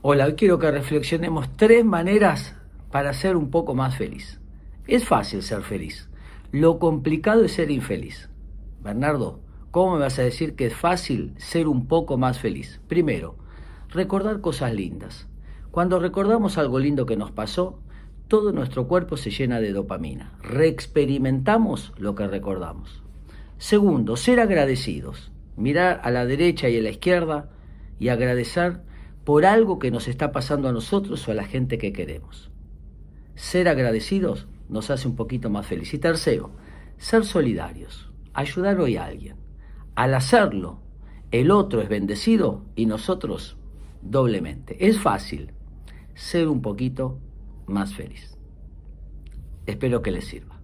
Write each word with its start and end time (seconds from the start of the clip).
Hola, 0.00 0.26
hoy 0.26 0.34
quiero 0.34 0.60
que 0.60 0.70
reflexionemos 0.70 1.56
tres 1.56 1.84
maneras 1.84 2.54
para 2.92 3.12
ser 3.12 3.36
un 3.36 3.50
poco 3.50 3.74
más 3.74 3.96
feliz. 3.96 4.38
Es 4.86 5.04
fácil 5.04 5.42
ser 5.42 5.62
feliz. 5.62 6.08
Lo 6.52 6.78
complicado 6.78 7.44
es 7.44 7.54
ser 7.54 7.72
infeliz. 7.72 8.28
Bernardo, 8.80 9.40
¿cómo 9.72 9.94
me 9.94 10.02
vas 10.02 10.20
a 10.20 10.22
decir 10.22 10.54
que 10.54 10.66
es 10.66 10.74
fácil 10.76 11.34
ser 11.36 11.66
un 11.66 11.88
poco 11.88 12.16
más 12.16 12.38
feliz? 12.38 12.80
Primero, 12.86 13.38
recordar 13.88 14.40
cosas 14.40 14.72
lindas. 14.72 15.26
Cuando 15.72 15.98
recordamos 15.98 16.58
algo 16.58 16.78
lindo 16.78 17.04
que 17.04 17.16
nos 17.16 17.32
pasó, 17.32 17.80
todo 18.28 18.52
nuestro 18.52 18.86
cuerpo 18.86 19.16
se 19.16 19.32
llena 19.32 19.58
de 19.58 19.72
dopamina. 19.72 20.32
Reexperimentamos 20.44 21.92
lo 21.98 22.14
que 22.14 22.28
recordamos. 22.28 23.02
Segundo, 23.58 24.16
ser 24.16 24.38
agradecidos. 24.38 25.32
Mirar 25.56 26.00
a 26.04 26.12
la 26.12 26.24
derecha 26.24 26.68
y 26.68 26.78
a 26.78 26.82
la 26.82 26.90
izquierda 26.90 27.50
y 27.98 28.10
agradecer 28.10 28.86
por 29.28 29.44
algo 29.44 29.78
que 29.78 29.90
nos 29.90 30.08
está 30.08 30.32
pasando 30.32 30.70
a 30.70 30.72
nosotros 30.72 31.28
o 31.28 31.32
a 31.32 31.34
la 31.34 31.44
gente 31.44 31.76
que 31.76 31.92
queremos. 31.92 32.50
Ser 33.34 33.68
agradecidos 33.68 34.48
nos 34.70 34.88
hace 34.88 35.06
un 35.06 35.16
poquito 35.16 35.50
más 35.50 35.66
felices. 35.66 35.92
Y 35.92 35.98
tercero, 35.98 36.50
ser 36.96 37.26
solidarios, 37.26 38.10
ayudar 38.32 38.80
hoy 38.80 38.96
a 38.96 39.04
alguien. 39.04 39.36
Al 39.96 40.14
hacerlo, 40.14 40.80
el 41.30 41.50
otro 41.50 41.82
es 41.82 41.90
bendecido 41.90 42.64
y 42.74 42.86
nosotros 42.86 43.58
doblemente. 44.00 44.88
Es 44.88 44.98
fácil 44.98 45.52
ser 46.14 46.48
un 46.48 46.62
poquito 46.62 47.18
más 47.66 47.92
feliz. 47.92 48.34
Espero 49.66 50.00
que 50.00 50.10
les 50.10 50.24
sirva. 50.24 50.57